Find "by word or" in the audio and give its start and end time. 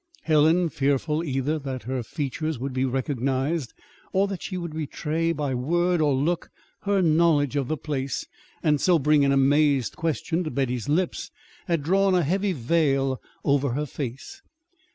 5.31-6.11